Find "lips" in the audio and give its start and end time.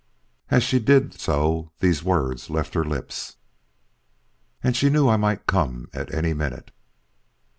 2.83-3.35